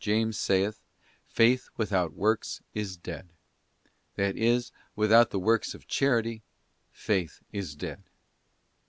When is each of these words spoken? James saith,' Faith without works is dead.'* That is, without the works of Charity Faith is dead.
James 0.03 0.35
saith,' 0.39 0.81
Faith 1.37 1.69
without 1.77 2.13
works 2.13 2.63
is 2.73 2.97
dead.'* 2.97 3.29
That 4.15 4.35
is, 4.35 4.71
without 4.95 5.29
the 5.29 5.37
works 5.37 5.75
of 5.75 5.85
Charity 5.85 6.41
Faith 6.91 7.43
is 7.53 7.75
dead. 7.75 8.01